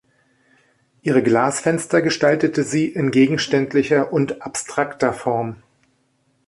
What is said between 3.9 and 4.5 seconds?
und